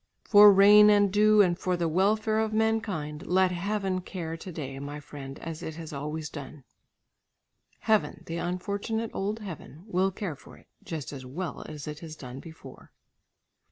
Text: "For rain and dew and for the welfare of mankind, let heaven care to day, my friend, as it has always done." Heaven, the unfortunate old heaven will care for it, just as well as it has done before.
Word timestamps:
"For 0.23 0.51
rain 0.51 0.89
and 0.89 1.13
dew 1.13 1.43
and 1.43 1.55
for 1.55 1.77
the 1.77 1.87
welfare 1.87 2.39
of 2.39 2.53
mankind, 2.53 3.27
let 3.27 3.51
heaven 3.51 4.01
care 4.01 4.35
to 4.35 4.51
day, 4.51 4.79
my 4.79 4.99
friend, 4.99 5.37
as 5.37 5.61
it 5.61 5.75
has 5.75 5.93
always 5.93 6.27
done." 6.27 6.63
Heaven, 7.81 8.23
the 8.25 8.37
unfortunate 8.37 9.11
old 9.13 9.37
heaven 9.41 9.83
will 9.85 10.09
care 10.09 10.35
for 10.35 10.57
it, 10.57 10.65
just 10.83 11.13
as 11.13 11.23
well 11.23 11.63
as 11.69 11.87
it 11.87 11.99
has 11.99 12.15
done 12.15 12.39
before. 12.39 12.91